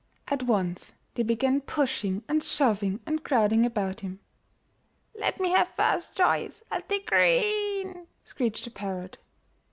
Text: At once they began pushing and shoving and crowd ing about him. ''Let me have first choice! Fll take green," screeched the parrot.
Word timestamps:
At 0.29 0.41
once 0.41 0.95
they 1.13 1.21
began 1.21 1.61
pushing 1.61 2.23
and 2.27 2.43
shoving 2.43 3.01
and 3.05 3.23
crowd 3.23 3.53
ing 3.53 3.67
about 3.67 3.99
him. 3.99 4.19
''Let 5.15 5.39
me 5.39 5.51
have 5.51 5.67
first 5.75 6.15
choice! 6.15 6.63
Fll 6.71 6.87
take 6.87 7.05
green," 7.05 8.07
screeched 8.23 8.63
the 8.63 8.71
parrot. 8.71 9.19